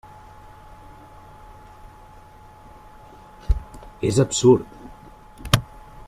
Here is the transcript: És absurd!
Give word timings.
És 4.09 4.17
absurd! 4.23 5.61